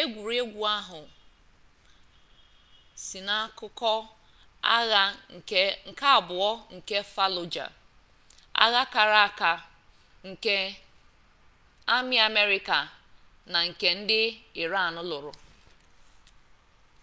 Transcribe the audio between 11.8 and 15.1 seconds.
amị amerịka na nke ndị iran